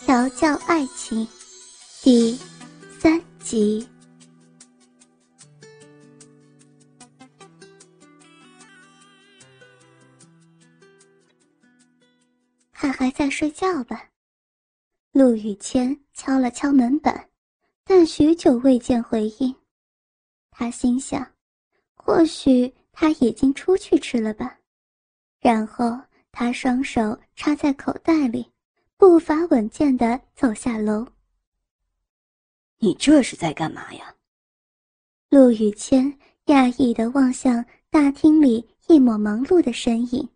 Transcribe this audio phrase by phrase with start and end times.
[0.00, 1.28] 调教爱情，
[2.02, 2.32] 第
[2.98, 3.86] 三集。
[12.72, 14.08] 他还在睡觉吧？
[15.12, 17.28] 陆雨谦敲了敲门板，
[17.84, 19.54] 但许久未见回应。
[20.50, 21.30] 他心想，
[21.94, 24.58] 或许他已经出去吃了吧。
[25.40, 26.00] 然后
[26.32, 28.49] 他双手插在口袋里。
[29.00, 31.06] 步伐稳健的走下楼。
[32.80, 34.14] 你这是在干嘛呀？
[35.30, 40.28] 陆雨谦讶异的望向大厅里一抹忙碌的身影。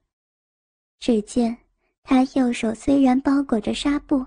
[0.99, 1.55] 只见
[2.03, 4.25] 他右手虽然包裹着纱布，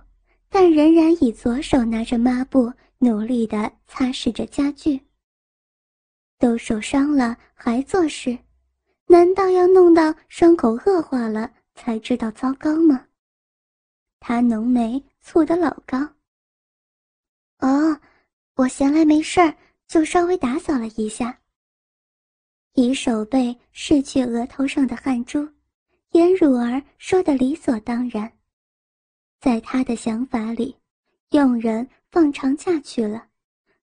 [0.50, 5.02] 但仍然以左手拿着抹布，努力的擦拭着家具。
[6.38, 8.38] 都受伤了还做事，
[9.08, 13.07] 难道要弄到伤口恶化了才知道糟糕吗？
[14.28, 15.98] 他浓眉蹙得老高。
[17.60, 17.98] 哦，
[18.56, 19.56] 我闲来没事儿，
[19.88, 21.40] 就稍微打扫了一下。
[22.74, 25.48] 以手背拭去额头上的汗珠，
[26.12, 28.30] 颜汝儿说的理所当然。
[29.40, 30.76] 在他的想法里，
[31.30, 33.30] 佣人放长假去了，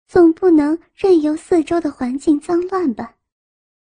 [0.06, 3.16] 总不能任由四周的环境脏乱吧？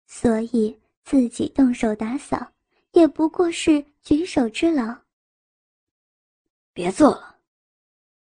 [0.09, 2.51] 所以自己动手打扫，
[2.95, 4.93] 也不过是举手之劳。
[6.79, 7.37] 别做了，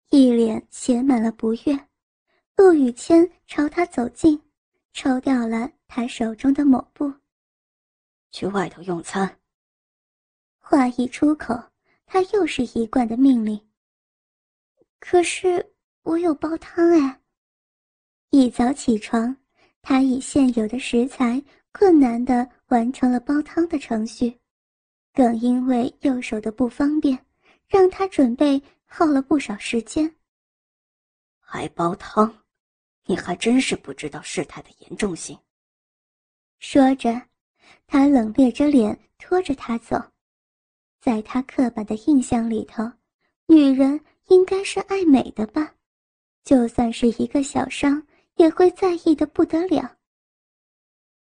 [0.10, 1.88] 一脸写满了不悦。
[2.58, 4.38] 陆雨谦朝他走近，
[4.92, 7.10] 抽掉了他手中的抹布。
[8.32, 9.40] 去外头用餐。
[10.60, 11.58] 话一出口，
[12.06, 13.58] 他又是一贯的命令。
[15.00, 17.22] 可是我有煲汤哎。
[18.32, 19.34] 一早起床，
[19.82, 21.42] 他以现有的食材
[21.72, 24.38] 困难的完成了煲汤的程序，
[25.14, 27.18] 更因为右手的不方便。
[27.74, 30.16] 让他准备耗了不少时间。
[31.40, 32.32] 还煲汤，
[33.06, 35.36] 你还真是不知道事态的严重性。
[36.60, 37.20] 说着，
[37.88, 40.00] 他冷冽着脸拖着他走。
[41.02, 42.84] 在他刻板的印象里头，
[43.48, 45.74] 女人应该是爱美的吧？
[46.44, 49.98] 就算是一个小伤，也会在意的不得了。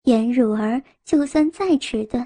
[0.04, 2.24] 颜汝儿就算再迟钝，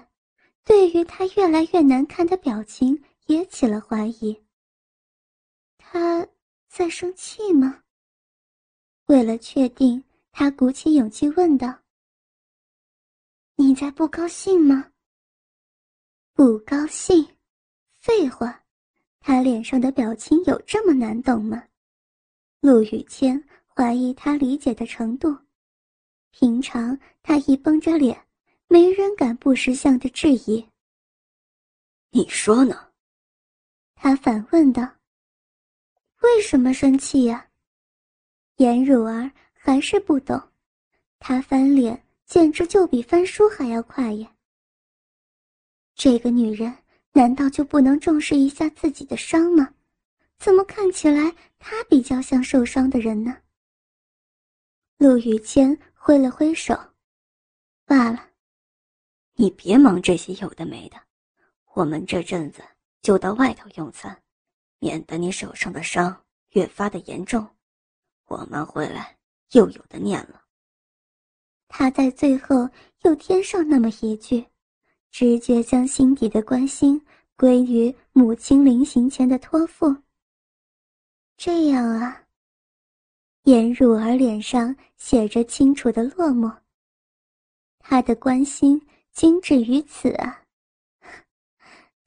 [0.63, 3.03] 对于他越来越难看的表情。
[3.31, 4.37] 也起了怀疑。
[5.79, 6.27] 他
[6.69, 7.85] 在生气吗？
[9.07, 10.03] 为了确定，
[10.33, 11.73] 他鼓起勇气问道
[13.55, 14.91] ：“你在不高兴吗？”
[16.35, 17.25] 不高兴？
[18.01, 18.65] 废话，
[19.21, 21.63] 他脸上的表情有这么难懂吗？
[22.59, 25.33] 陆雨谦怀疑他理解的程度。
[26.33, 28.27] 平常他一绷着脸，
[28.67, 30.69] 没人敢不识相的质疑。
[32.11, 32.90] 你说呢？
[34.03, 34.83] 他反问道
[36.25, 37.47] ：“为什么生气呀？”
[38.57, 40.41] 颜汝儿还是不懂，
[41.19, 44.35] 他翻脸简直就比翻书还要快呀。
[45.95, 46.75] 这个女人
[47.13, 49.75] 难道就不能重视一下自己的伤吗？
[50.39, 53.37] 怎么看起来她比较像受伤的人呢？
[54.97, 56.75] 陆雨谦挥了挥手
[57.85, 58.31] ：“罢了，
[59.35, 60.97] 你别忙这些有的没的，
[61.75, 62.63] 我们这阵子……”
[63.03, 64.23] 就到外头用餐，
[64.79, 67.47] 免得你手上的伤越发的严重。
[68.27, 69.17] 我们回来
[69.53, 70.43] 又有的念了。
[71.69, 72.69] 他在最后
[73.03, 74.45] 又添上那么一句，
[75.11, 77.01] 直接将心底的关心
[77.37, 79.97] 归于母亲临行前的托付。
[81.37, 82.25] 这样啊，
[83.45, 86.55] 颜汝儿脸上写着清楚的落寞。
[87.79, 90.45] 他的关心仅止于此啊。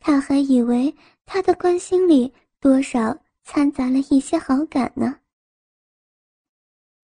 [0.06, 0.94] 他还以为
[1.25, 5.18] 他的关心里多少掺杂了一些好感呢。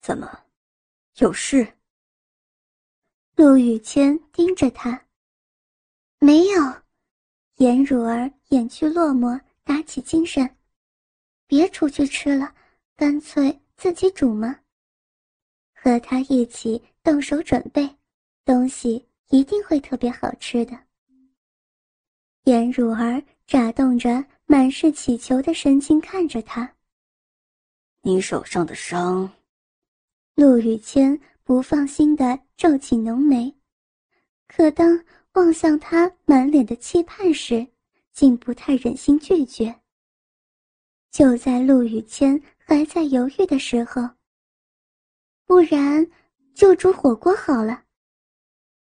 [0.01, 0.29] 怎么，
[1.19, 1.65] 有事？
[3.37, 5.01] 陆雨谦盯着他。
[6.19, 6.61] 没有，
[7.55, 10.57] 颜如儿掩去落寞，打起精神。
[11.47, 12.53] 别出去吃了，
[12.97, 14.59] 干脆自己煮嘛。
[15.73, 17.95] 和他一起动手准备，
[18.43, 20.77] 东西一定会特别好吃的。
[22.43, 26.75] 颜汝儿眨动着满是乞求的神情看着他。
[28.01, 29.29] 你手上的伤。
[30.35, 33.53] 陆雨谦不放心的皱起浓眉，
[34.47, 35.03] 可当
[35.33, 37.67] 望向他满脸的期盼时，
[38.13, 39.81] 竟不太忍心拒绝。
[41.11, 44.09] 就在陆雨谦还在犹豫的时候，
[45.45, 46.09] 不然
[46.55, 47.83] 就煮火锅好了。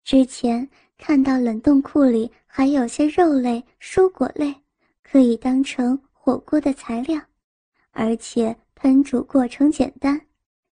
[0.02, 0.68] 之前。
[1.04, 4.54] 看到冷冻库里还有些肉类、蔬果类，
[5.02, 7.20] 可以当成火锅的材料，
[7.90, 10.28] 而且烹煮过程简单，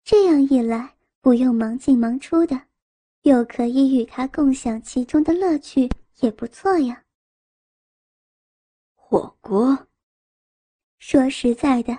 [0.04, 2.62] 这样一来不用忙进忙出的，
[3.22, 5.90] 又可以与他共享其中的乐趣，
[6.20, 7.02] 也不错呀。
[8.94, 9.76] 火锅。
[11.00, 11.98] 说实在的，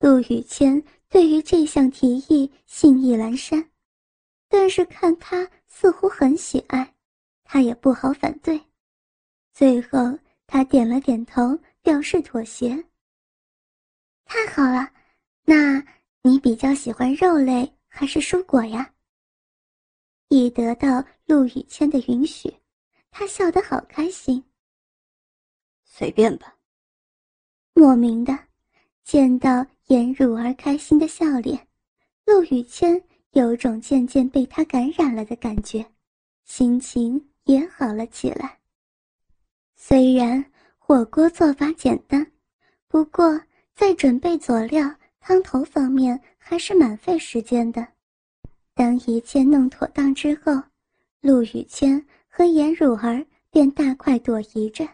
[0.00, 3.70] 陆雨谦对于这项提议兴意阑珊，
[4.48, 6.93] 但是看他似乎很喜爱，
[7.44, 8.60] 他也不好反对。
[9.52, 12.84] 最后，他点了点头，表示妥协。
[14.24, 14.90] 太好了，
[15.44, 15.84] 那
[16.22, 18.92] 你比较喜欢肉类还是蔬果呀？
[20.28, 22.52] 一得到陆雨谦的允许，
[23.10, 24.42] 他笑得好开心。
[25.84, 26.56] 随便吧。
[27.74, 28.36] 莫名的，
[29.04, 31.68] 见到颜如儿开心的笑脸，
[32.24, 33.00] 陆雨谦
[33.32, 35.84] 有种渐渐被他感染了的感觉，
[36.44, 38.58] 心情也好了起来。
[39.74, 40.44] 虽然
[40.78, 42.26] 火锅做法简单，
[42.88, 43.40] 不过
[43.74, 47.86] 在准备佐料、汤头方面还是蛮费时间的。
[48.74, 50.52] 当一切弄妥当之后，
[51.20, 54.88] 陆雨谦和颜如儿便大快朵颐着。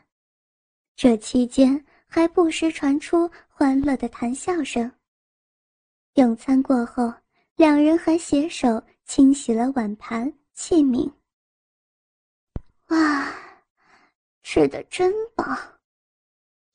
[0.96, 4.90] 这期间还不时传出欢乐的谈笑声。
[6.14, 7.12] 用餐过后，
[7.56, 11.10] 两人还携手清洗了碗盘器皿。
[12.90, 13.34] 哇！
[14.42, 15.44] 吃的真饱，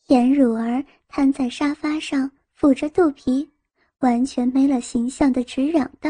[0.07, 3.51] 颜如儿瘫在沙发上，抚着肚皮，
[3.99, 6.09] 完全没了形象的直嚷道：“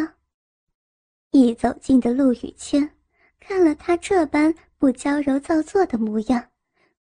[1.31, 2.95] 一走近的陆雨谦，
[3.39, 6.51] 看了他这般不娇柔造作的模样，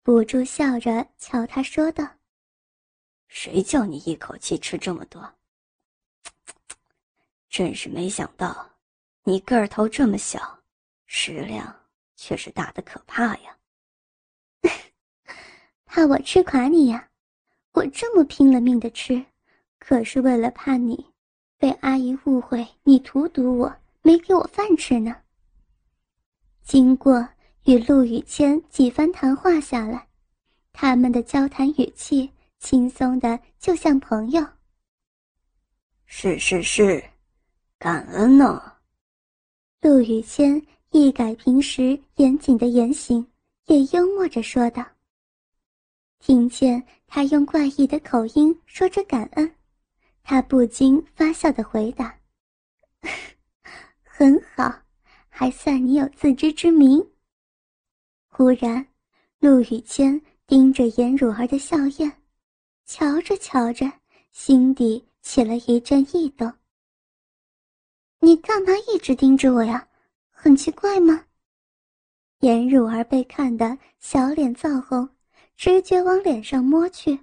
[0.03, 2.09] 不住笑着瞧他说道
[3.29, 5.35] ：‘谁叫你一口气吃这么多？
[7.51, 8.71] 真是没想到，
[9.25, 10.61] 你个头这么小，
[11.07, 11.84] 食量
[12.17, 13.57] 却是大的可怕呀！’”
[15.87, 17.09] 怕我吃垮你呀？
[17.73, 19.25] 我这么拼了命的吃，
[19.79, 21.07] 可是为了怕你
[21.59, 25.17] 被阿姨误会，你荼毒我，没给我饭吃呢。
[26.63, 27.29] 经过
[27.65, 30.09] 与陆雨谦几番谈话下来，
[30.73, 34.47] 他们的交谈语气轻松的就像朋友。
[36.07, 37.03] 是是是，
[37.79, 38.73] 感恩呢。
[39.81, 40.65] 陆雨谦
[40.97, 43.27] 一改平时严谨的言行，
[43.67, 44.87] 也幽默着说道。
[46.21, 49.57] 听见他用怪异的口音说着感恩，
[50.23, 52.17] 他不禁发笑的回答
[54.07, 54.73] ：“很好，
[55.29, 57.05] 还算你有自知之明。”
[58.31, 58.87] 忽然，
[59.41, 62.09] 陆雨谦盯着颜如儿的笑靥，
[62.87, 63.91] 瞧着瞧着，
[64.31, 66.53] 心底起了一阵异动。
[68.23, 69.89] “你干嘛一直盯着我呀？
[70.45, 71.25] 很奇怪吗？”
[72.41, 75.09] 颜汝儿被看得小脸燥红。
[75.57, 77.19] 直觉往脸上摸去，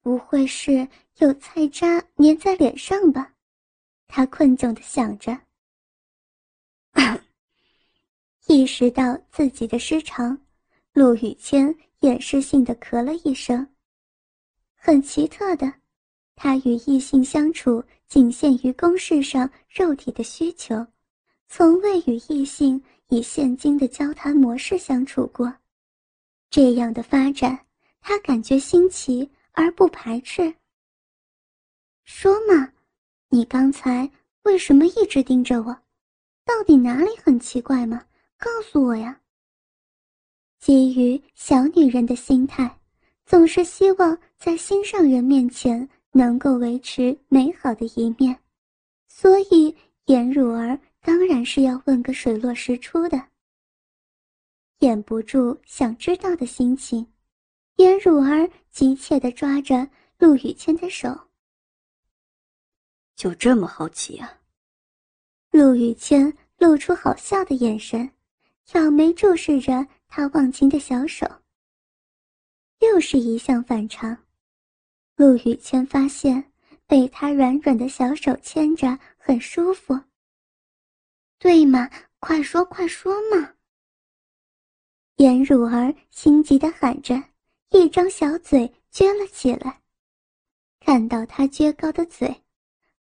[0.00, 0.88] 不会是
[1.18, 3.34] 有菜渣粘在脸上吧？
[4.08, 5.38] 他困窘的想着。
[8.48, 10.36] 意识到自己的失常，
[10.94, 13.68] 陆雨谦掩饰性的咳了一声。
[14.74, 15.72] 很奇特的，
[16.34, 20.84] 他与异性相处仅限于公事上肉体的需求，
[21.48, 25.52] 从未与异性以现今的交谈模式相处过。
[26.50, 27.58] 这样的发展，
[28.00, 30.54] 他感觉新奇而不排斥。
[32.04, 32.72] 说嘛，
[33.30, 34.10] 你刚才
[34.42, 35.76] 为什么一直盯着我？
[36.44, 38.04] 到底哪里很奇怪吗？
[38.38, 39.20] 告诉我呀。
[40.58, 42.78] 基于小女人的心态，
[43.24, 48.38] 总是希望在心上人面前能够维持美好的一面，
[49.06, 49.74] 所以
[50.06, 53.28] 颜如儿当然是要问个水落石出的。
[54.80, 57.10] 掩不住想知道的心情，
[57.76, 59.88] 颜如儿急切地抓着
[60.18, 61.18] 陆雨谦的手。
[63.16, 64.38] 就这么好奇啊？
[65.50, 68.10] 陆雨谦露出好笑的眼神，
[68.66, 71.26] 挑眉注视着他忘情的小手。
[72.80, 74.14] 又是一项反常，
[75.16, 76.52] 陆雨谦发现
[76.86, 79.98] 被他软软的小手牵着很舒服。
[81.38, 83.54] 对嘛，快说快说嘛！
[85.16, 87.14] 颜如儿心急的喊着，
[87.70, 89.80] 一张小嘴撅了起来。
[90.80, 92.42] 看到他撅高的嘴，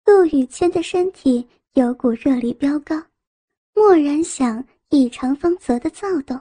[0.05, 2.95] 陆雨谦的身体有股热力飙高，
[3.75, 6.39] 蓦然想异常丰泽的躁动。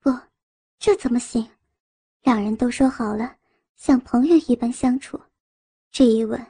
[0.00, 0.10] 不，
[0.78, 1.48] 这怎么行？
[2.22, 3.36] 两人都说好了，
[3.74, 5.20] 像朋友一般相处，
[5.90, 6.44] 这一吻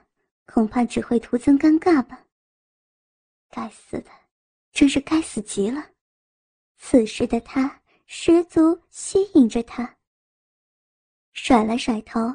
[0.46, 2.23] 恐怕只会徒增尴尬吧。
[3.54, 4.10] 该死的，
[4.72, 5.92] 真是该死极了。
[6.76, 9.96] 此时的他十足吸引着他。
[11.32, 12.34] 甩了甩头，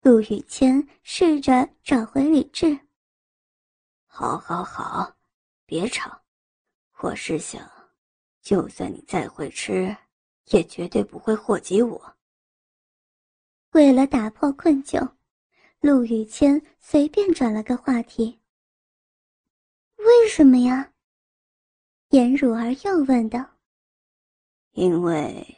[0.00, 2.76] 陆雨谦试着找回理智。
[4.06, 5.16] 好，好，好，
[5.66, 6.20] 别吵。
[6.98, 7.70] 我是想，
[8.42, 9.96] 就算你再会吃，
[10.46, 12.16] 也绝对不会祸及我。
[13.70, 15.08] 为了打破困窘，
[15.78, 18.40] 陆雨谦随便转了个话题。
[20.26, 20.90] 为什么呀？
[22.08, 23.48] 颜汝儿又问道。
[24.72, 25.56] 因为，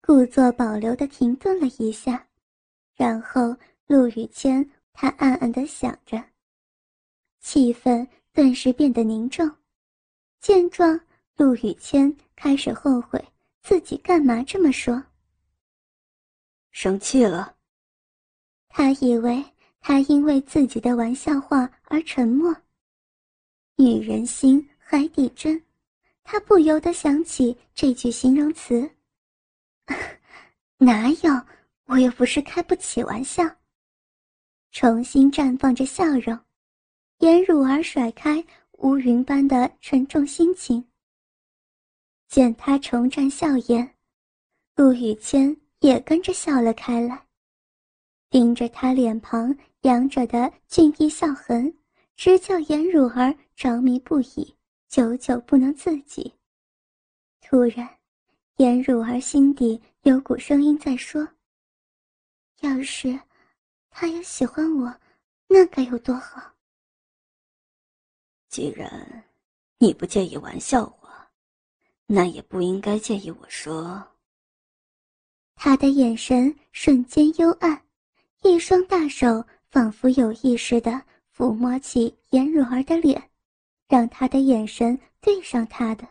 [0.00, 2.26] 故作保留的停顿了一下，
[2.94, 3.54] 然后
[3.86, 6.24] 陆雨谦他暗暗的想着。
[7.40, 9.46] 气氛顿时变得凝重。
[10.40, 10.98] 见状，
[11.36, 13.22] 陆雨谦开始后悔
[13.60, 15.04] 自己干嘛这么说。
[16.70, 17.54] 生气了。
[18.68, 19.44] 他以为
[19.80, 22.56] 他因为自己的玩笑话而沉默。
[23.76, 25.62] 女人心，海底针。
[26.24, 28.90] 他不由得想起这句形容词。
[30.78, 31.46] 哪有？
[31.84, 33.44] 我又不是开不起玩笑。
[34.72, 36.36] 重新绽放着笑容。
[37.18, 38.44] 颜汝儿甩开
[38.78, 40.84] 乌云般的沉重心情，
[42.28, 43.94] 见他重绽笑颜，
[44.74, 47.26] 陆雨谦也跟着笑了开来，
[48.28, 51.72] 盯着他脸庞扬着的俊逸笑痕，
[52.16, 54.56] 直叫颜汝儿着迷不已，
[54.88, 56.32] 久久不能自己。
[57.42, 57.88] 突然，
[58.56, 61.28] 颜汝儿心底有股声音在说
[62.62, 63.20] ：“要是
[63.90, 64.92] 他也喜欢我，
[65.46, 66.54] 那该有多好。”
[68.48, 69.24] 既然
[69.76, 71.30] 你不介意玩笑话，
[72.06, 74.02] 那也不应该介意我说。
[75.54, 77.84] 他的眼神瞬间幽暗，
[78.42, 81.02] 一双大手仿佛有意识的
[81.36, 83.30] 抚摸起颜如儿的脸，
[83.88, 86.08] 让他的眼神对上他的。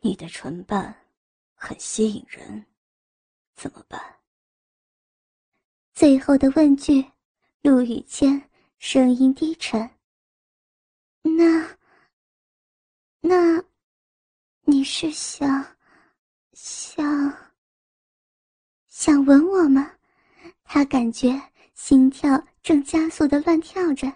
[0.00, 0.92] 你的唇瓣
[1.54, 2.66] 很吸引人，
[3.54, 4.18] 怎么办？
[5.94, 7.12] 最后的问句，
[7.62, 9.88] 陆雨谦声音低沉。
[11.22, 11.78] 那，
[13.20, 13.62] 那，
[14.62, 15.76] 你是想，
[16.54, 17.52] 想，
[18.88, 19.92] 想吻我吗？
[20.64, 21.40] 他感觉
[21.74, 24.12] 心跳正加速的乱跳着。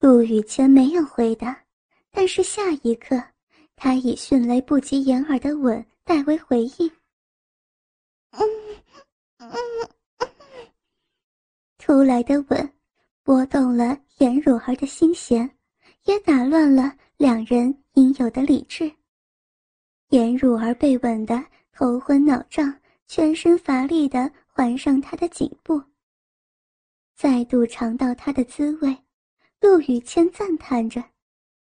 [0.00, 1.64] 陆雨谦没有回答，
[2.10, 3.22] 但是下一刻，
[3.76, 6.90] 他以迅雷不及掩耳的吻代为回应。
[8.30, 8.40] 嗯，
[9.38, 9.50] 嗯，
[11.78, 12.74] 突来的吻。
[13.24, 15.58] 拨动了颜汝儿的心弦，
[16.04, 18.90] 也打乱了两人应有的理智。
[20.08, 22.74] 颜汝儿被吻得头昏脑胀，
[23.06, 25.78] 全身乏力的环上他的颈部。
[27.18, 28.96] 再度尝到它的滋味，
[29.60, 31.02] 陆雨谦赞叹着，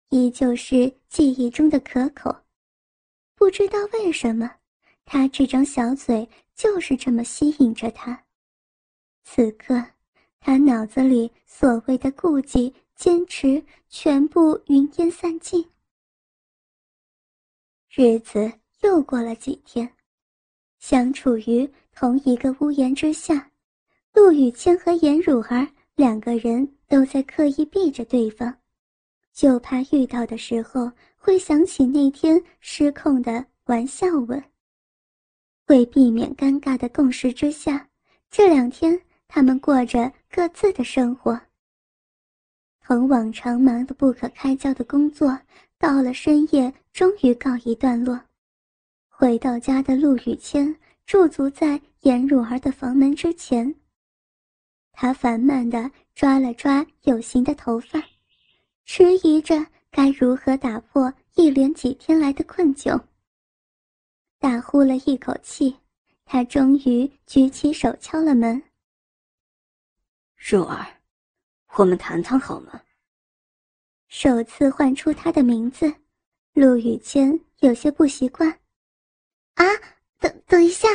[0.09, 2.43] 依旧是记忆中的可口。
[3.33, 4.57] 不知道为什么，
[5.05, 8.23] 他这张小嘴就是这么吸引着他。
[9.23, 9.83] 此刻。
[10.39, 15.69] 他脑子里所谓的顾忌、坚持，全部云烟散尽。
[17.89, 18.49] 日子
[18.81, 19.95] 又过了几天，
[20.77, 23.48] 相处于同一个屋檐之下，
[24.19, 28.53] 陆雨谦和颜汝儿两个人都在刻意避着对方，
[29.31, 34.43] 就怕遇到的时候会想起那天失控的玩笑吻。
[35.67, 37.87] 为避免尴尬的共识之下，
[38.29, 38.99] 这两天。
[39.25, 41.39] 他们过着各自的生活。
[42.83, 45.39] 同往常忙得不可开交的工作，
[45.77, 48.19] 到了深夜终于告一段落。
[49.07, 53.73] 回到家的陆雨谦驻足在颜汝儿的房门之前，
[55.01, 58.03] 他烦闷地抓了抓有形的头发，
[58.83, 63.01] 迟疑着该如何打破一连几天来的困窘。
[64.39, 65.73] 大呼了一口气，
[66.25, 68.61] 他终于举起手敲了门。
[70.35, 70.85] 若儿，
[71.77, 72.81] 我们谈谈好吗？
[74.09, 75.89] 首次唤出他的名字，
[76.51, 78.49] 陆雨谦有些不习惯。
[79.53, 79.63] 啊，
[80.19, 80.89] 等等一下！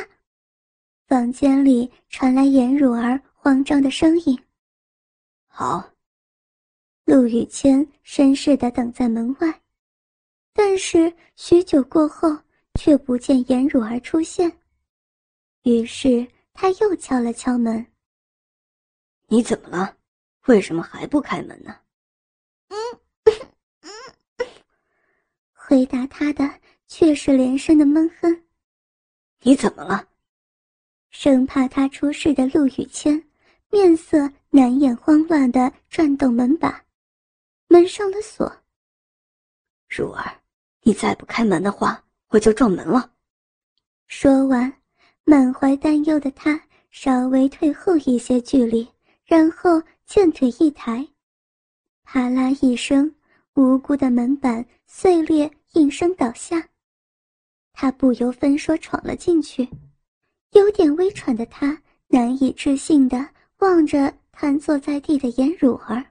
[1.07, 4.43] 房间里传来颜汝儿慌张的声音。
[5.49, 5.91] 好。
[7.05, 9.61] 陆雨谦绅士的等在门外，
[10.55, 12.35] 但是许久过后
[12.81, 14.51] 却不见颜汝儿出现，
[15.65, 17.87] 于是他又敲了敲门。
[19.27, 19.95] 你怎么了？
[20.47, 21.79] 为什么还不开门呢？
[22.69, 22.77] 嗯
[23.25, 23.93] 嗯
[24.39, 24.47] 嗯，
[25.53, 26.51] 回答他的
[26.87, 28.43] 却是连声的闷哼。
[29.41, 30.09] 你怎么了？
[31.11, 33.23] 生怕他出事的陆雨谦
[33.75, 36.85] 面色难掩慌乱的转动门把，
[37.67, 38.63] 门上了锁。
[39.89, 40.41] 如儿，
[40.83, 43.11] 你再不开门的话，我就撞门了。
[44.07, 44.73] 说完，
[45.25, 46.63] 满怀担忧的他。
[46.93, 48.89] 稍微退后一些距离，
[49.25, 51.05] 然后健腿一抬，
[52.05, 53.13] 啪啦一声，
[53.55, 56.69] 无辜的门板碎裂，应声倒下。
[57.73, 59.69] 他不由分说闯了进去，
[60.53, 63.29] 有点微喘的他难以置信的
[63.65, 66.05] 望着瘫坐在地的颜汝儿。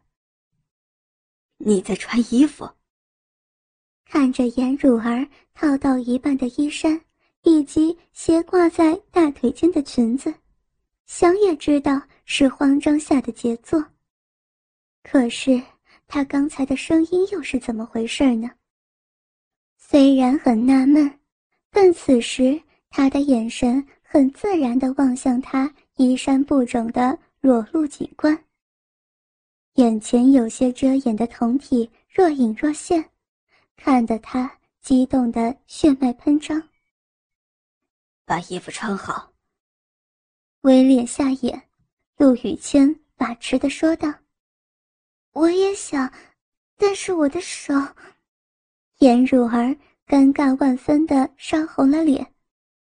[1.57, 2.67] 你在穿衣服？
[4.05, 7.00] 看着颜汝儿套到一半的衣衫，
[7.43, 10.33] 以及斜挂在大腿间的裙子，
[11.05, 13.86] 想也知道是慌张下的杰作。
[15.03, 15.62] 可是
[16.07, 18.50] 他刚才的声音又是怎么回事呢？
[19.77, 21.19] 虽然很纳闷，
[21.69, 27.15] 但此时他的眼神很自然地望向他衣衫不整的
[27.46, 28.46] 裸露景观，
[29.74, 33.10] 眼前有些遮掩的酮体若隐若现。
[33.76, 36.70] 看得他激动的血脉喷张。
[38.24, 39.34] 把衣服穿好。
[40.62, 41.62] 微敛下眼，
[42.16, 44.08] 陆雨谦把持的说道
[45.36, 46.10] ：“我也想，
[46.78, 47.74] 但是我的手……”
[49.00, 49.76] 颜汝儿
[50.08, 52.26] 尴尬万分的烧红了脸，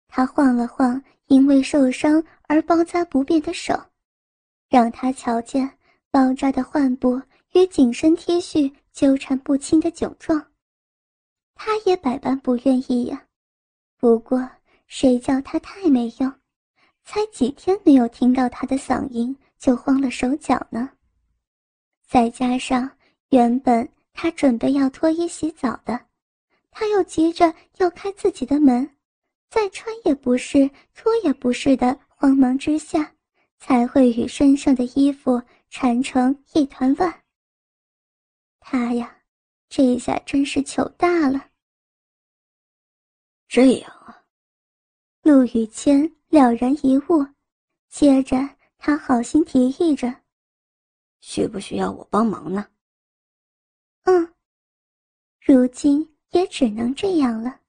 [0.06, 3.78] 他晃了晃因为受伤而包扎不便的手，
[4.68, 5.70] 让他瞧见
[6.10, 7.20] 包扎的患部
[7.52, 10.44] 与紧身 T 恤纠缠不清的窘状。
[11.54, 13.26] 他也百般不愿意呀，
[13.98, 14.48] 不过
[14.86, 16.32] 谁叫他太没用，
[17.04, 20.90] 才几天没有听到他的嗓音就慌了手脚呢。
[22.06, 22.90] 再加上
[23.30, 26.00] 原本他准备要脱衣洗澡的，
[26.70, 28.88] 他又急着要开自己的门，
[29.50, 33.12] 再穿也不是，脱也不是的慌忙之下，
[33.58, 37.22] 才会与身上的衣服缠成一团乱。
[38.58, 39.14] 他呀。
[39.70, 41.50] 这下真是糗大了。
[43.48, 44.24] 这样啊，
[45.20, 47.22] 陆雨谦了然一悟，
[47.90, 48.38] 接着
[48.78, 50.22] 他好心提议着
[51.20, 52.66] ：“需不需要我帮忙呢
[54.04, 54.34] ？”“嗯。”
[55.38, 57.60] 如今也只能这样了。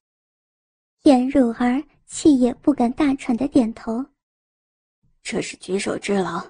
[1.02, 4.06] 颜汝儿气也不敢大喘的点头
[5.32, 6.44] ：“这是举手之劳，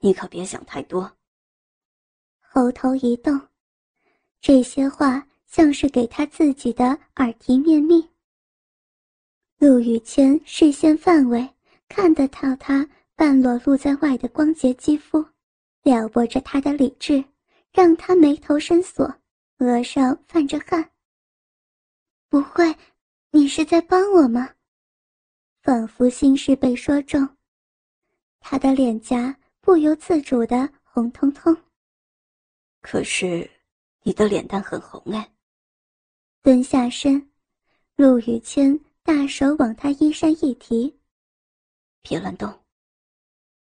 [0.00, 1.10] 你可别想太多。”
[2.38, 3.40] 喉头一动。
[4.42, 8.06] 这些话像是给他自己的耳提面命。
[9.56, 11.48] 陆雨谦视线范围
[11.88, 15.24] 看得到他半裸露在外的光洁肌肤，
[15.82, 17.24] 撩拨着他的理智，
[17.72, 19.10] 让他眉头深锁，
[19.60, 20.90] 额上泛着汗。
[22.28, 22.76] 不会，
[23.30, 24.50] 你是在帮我吗？
[25.62, 27.26] 仿佛心事被说中，
[28.40, 31.56] 他的脸颊不由自主的红彤彤。
[32.80, 33.48] 可是。
[34.02, 35.30] 你的脸蛋很红哎。
[36.40, 37.30] 蹲下身，
[37.96, 40.98] 陆雨谦大手往他衣衫一提，
[42.00, 42.50] 别乱动。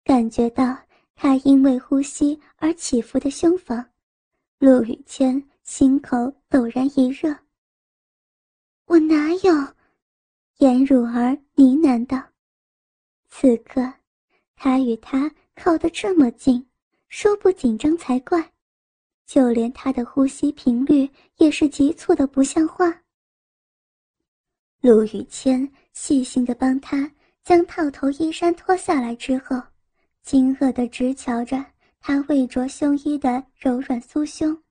[0.04, 0.76] 感觉到
[1.14, 3.82] 他因为呼吸而起伏的胸膛，
[4.58, 6.16] 陆雨谦心口
[6.50, 7.34] 陡然一热。
[8.84, 9.74] 我哪有？
[10.58, 12.22] 颜汝儿呢喃道。
[13.30, 13.80] 此刻，
[14.56, 16.66] 他与她靠得这么近，
[17.08, 18.52] 说不紧张才怪。
[19.26, 23.02] 就连他的呼吸频率也是急促的不像话。
[24.80, 27.10] 陆雨谦细心的帮他
[27.42, 29.60] 将套头衣衫脱下来之后，
[30.22, 31.64] 惊愕的直瞧着
[31.98, 34.62] 他未着胸衣的柔软酥胸。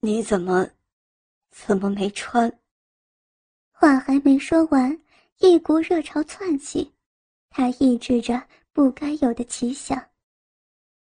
[0.00, 0.68] 你怎么，
[1.50, 2.52] 怎么没穿？
[3.70, 5.00] 话还没说完，
[5.38, 6.92] 一股热潮窜起，
[7.58, 8.40] 他抑制着
[8.72, 10.00] 不该有的奇想。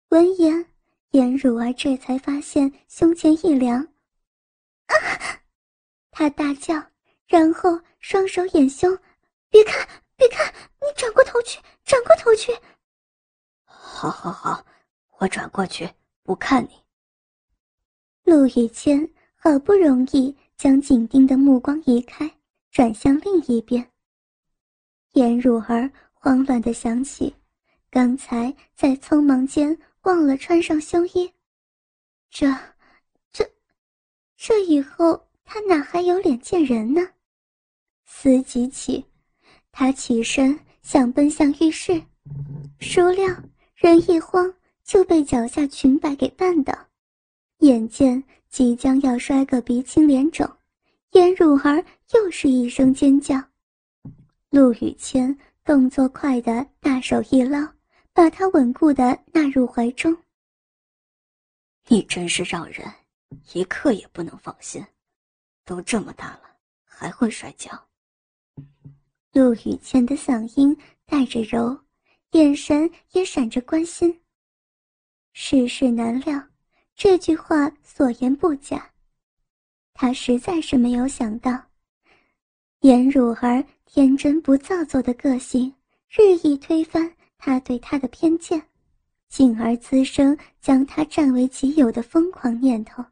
[0.10, 0.65] 闻言。
[1.12, 3.80] 颜汝儿这才发现胸前一凉，
[4.88, 4.93] 啊！
[6.12, 6.76] 他大叫，
[7.28, 8.96] 然后双手掩胸，
[9.50, 10.54] 别看，别看！
[10.82, 12.52] 你转过头去，转过头去。
[13.63, 14.65] 好，好，好，
[15.20, 15.89] 我转过去，
[16.24, 16.72] 不看你。
[18.24, 22.30] 陆雨谦好不容易将紧盯的目光移开，
[22.70, 23.89] 转向另一边。
[25.13, 27.34] 颜汝儿慌乱的想起，
[27.89, 29.77] 刚才在匆忙间。
[30.03, 31.30] 忘了穿上胸衣，
[32.30, 32.47] 这、
[33.30, 33.45] 这、
[34.38, 37.01] 这以后他哪还有脸见人呢？
[38.06, 39.03] 思及起，
[39.69, 42.01] 他起身想奔向浴室，
[42.80, 43.27] 孰料
[43.75, 44.53] 人一慌
[44.86, 46.73] 就被脚下裙摆给绊倒，
[47.58, 50.49] 眼见即将要摔个鼻青脸肿，
[51.12, 53.43] 颜汝儿又是一声尖叫，
[54.51, 57.77] 陆雨谦动作快的大手一捞。
[58.17, 60.17] 把他稳固的纳入怀中。
[61.88, 62.91] 你真是让人
[63.53, 64.84] 一刻也不能放心，
[65.63, 66.41] 都这么大了
[66.84, 67.69] 还会摔跤。
[69.34, 70.75] 陆雨谦的嗓音
[71.06, 71.80] 带着柔，
[72.32, 74.19] 眼神也闪着关心。
[75.34, 76.41] 世事难料，
[76.95, 78.91] 这句话所言不假。
[79.93, 81.51] 他实在是没有想到，
[82.80, 85.73] 颜汝儿天真不造作的个性，
[86.10, 88.62] 日益推翻他对他的偏见，
[89.30, 93.04] 进而滋生将他占为己有的疯狂念头。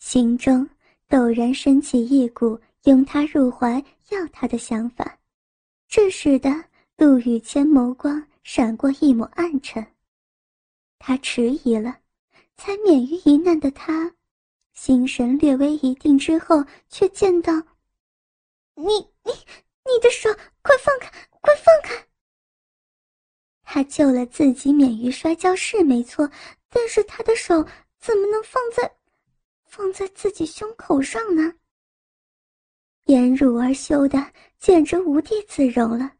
[0.00, 0.68] 心中
[1.08, 5.16] 陡然升起一股拥他入怀、要他的想法，
[5.88, 6.50] 这使得
[6.96, 9.86] 陆羽谦眸光闪过一抹暗沉。
[10.98, 11.96] 他迟疑了，
[12.56, 14.12] 才免于一难的他。
[14.74, 17.62] 心神略微一定之后，却见到
[18.76, 18.84] 你，
[19.24, 19.32] 你，
[19.84, 20.28] 你的手，
[20.62, 21.10] 快放开，
[21.40, 22.06] 快放开！
[23.62, 26.30] 他救了自己免于摔跤是没错，
[26.68, 27.54] 但是他的手
[27.98, 28.96] 怎么能放在，
[29.64, 31.54] 放在自己胸口上呢？
[33.06, 34.18] 颜如儿羞得
[34.58, 36.12] 简直无地自容了。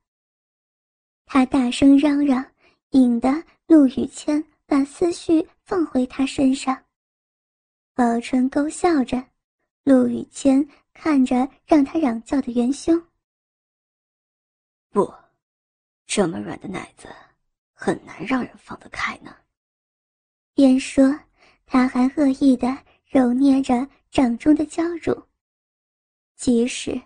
[1.26, 2.44] 他大声嚷嚷，
[2.90, 3.30] 引得
[3.66, 6.84] 陆雨谦把思绪放回他身上。
[7.94, 9.22] 宝春勾笑着，
[9.84, 10.66] 陆雨谦
[10.98, 13.00] 看着让他嚷叫的元凶。
[14.90, 15.12] 不，
[16.06, 17.06] 这么软的奶子，
[17.72, 19.36] 很难让人放得开呢。
[20.54, 21.04] 边说，
[21.66, 25.22] 他还恶意的揉捏着掌中的娇乳。
[26.34, 27.00] 即使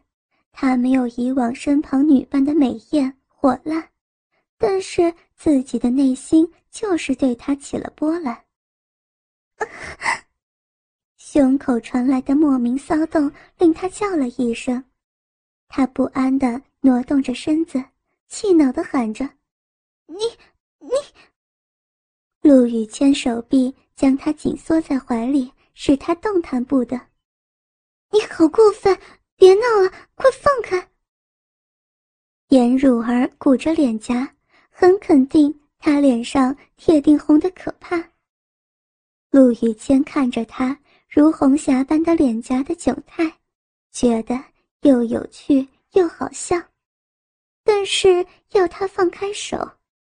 [0.53, 3.91] 他没有以往身旁女伴的美艳火辣，
[4.57, 8.45] 但是自己的内心就是对他起了波澜。
[11.33, 14.83] 胸口传来的莫名骚动令他叫了一声，
[15.69, 17.81] 他不安地挪动着身子，
[18.27, 19.25] 气恼地喊着
[20.11, 20.17] ：“你
[20.81, 20.91] 你！”
[22.43, 27.01] 陆羽谦手臂将他紧缩在怀里，使他动弹不得。
[28.11, 28.99] “你好过分！
[29.37, 30.91] 别闹了，快放开！”
[32.51, 34.35] 颜汝儿鼓着脸颊，
[34.69, 38.11] 很肯定他脸上铁定红的可怕。
[39.31, 40.77] 陆羽谦看着他。
[41.11, 43.37] 如红霞般的脸颊的窘态，
[43.91, 44.41] 觉得
[44.83, 46.57] 又有趣又好笑，
[47.65, 49.59] 但是要他放开手，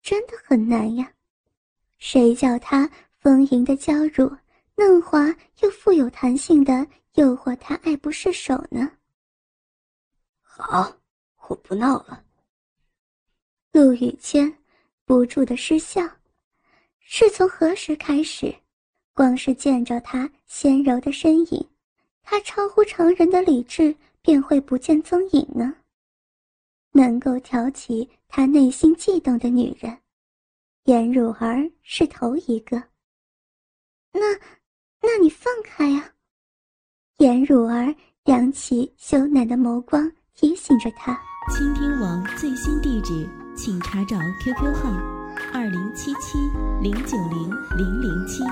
[0.01, 1.11] 真的很难呀。
[1.97, 4.33] 谁叫他丰盈的娇乳、
[4.75, 5.27] 嫩滑
[5.59, 8.89] 又富有弹性的诱惑他爱不释手呢？
[10.41, 10.95] 好，
[11.49, 12.23] 我不闹了。
[13.73, 14.57] 陆雨谦
[15.03, 16.09] 不住的失笑，
[16.99, 18.55] 是从何时开始？
[19.15, 21.69] 光是见着他纤柔的身影，
[22.21, 25.73] 他超乎常人的理智便会不见踪影呢。
[26.91, 29.97] 能够挑起他内心悸动的女人，
[30.83, 32.75] 颜汝儿是头一个。
[34.11, 34.33] 那，
[35.01, 36.11] 那你放开呀！
[37.19, 41.17] 颜汝儿扬起羞赧的眸光，提醒着他。
[41.55, 44.89] 倾听网最新地址，请查找 QQ 号：
[45.53, 46.37] 二零七七
[46.81, 48.43] 零九零零零七。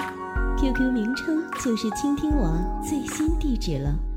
[0.64, 4.13] QQ 名称就是倾听网最新地址了。